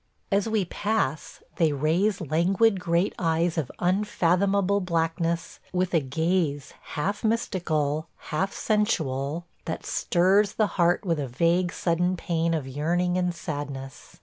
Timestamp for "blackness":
4.81-5.59